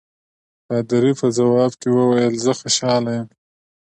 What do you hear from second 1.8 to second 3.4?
کې وویل زه خوشاله یم.